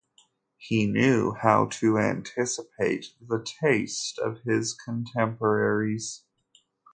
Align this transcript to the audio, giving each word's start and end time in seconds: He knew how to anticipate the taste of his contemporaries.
He 0.57 0.87
knew 0.87 1.33
how 1.33 1.67
to 1.73 1.99
anticipate 1.99 3.13
the 3.21 3.39
taste 3.59 4.17
of 4.17 4.39
his 4.41 4.73
contemporaries. 4.73 6.23